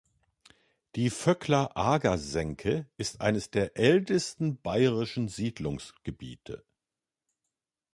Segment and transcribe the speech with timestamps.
[0.95, 6.65] Die Vöckla-Ager-Senke ist eines der ältesten bayerischen Siedlungsgebiete.